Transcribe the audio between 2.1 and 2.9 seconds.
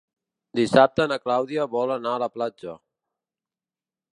a la platja.